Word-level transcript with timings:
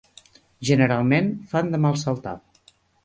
Generalment 0.69 1.29
fan 1.53 1.69
de 1.75 1.81
mal 1.85 2.01
saltar 2.05 2.35